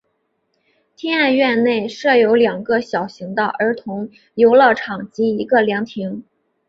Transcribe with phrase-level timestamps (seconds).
[0.95, 6.23] 天爱苑内设有两个小型的儿童游乐场及一个凉亭。